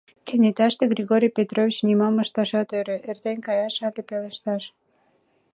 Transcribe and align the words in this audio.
Кенеташте 0.27 0.83
Григорий 0.93 1.35
Петрович 1.37 1.77
нимом 1.87 2.15
ышташат 2.23 2.69
ӧрӧ: 2.79 2.97
эртен 3.09 3.37
каяш, 3.47 3.75
але 3.87 4.01
пелешташ? 4.07 4.63